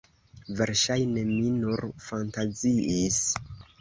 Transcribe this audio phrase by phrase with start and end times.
[0.61, 3.21] Verŝajne mi nur fantaziis.